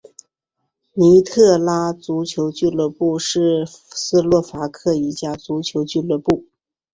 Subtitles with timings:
[0.95, 6.47] 尼特拉足球俱乐部是斯洛伐克的一家足球俱乐部。